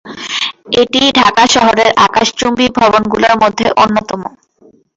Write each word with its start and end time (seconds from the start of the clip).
এটি 0.81 1.01
ঢাকা 1.19 1.43
শহরের 1.55 1.89
আকাশচুম্বী 2.05 2.65
ভবনগুলোর 2.77 3.33
অন্যতম 3.39 3.61
ভবন। 3.83 4.21